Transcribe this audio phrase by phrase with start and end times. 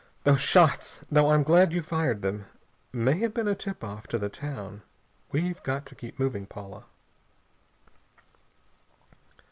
[0.23, 2.45] "Those shots though I'm glad you fired them
[2.91, 4.81] may have been a tip off to the town.
[5.31, 6.85] We've got to keep moving, Paula."